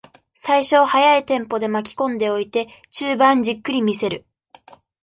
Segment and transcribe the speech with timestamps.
[0.33, 4.25] 最初、速いテンポで巻きこんでおいて、中盤じっくり見せる。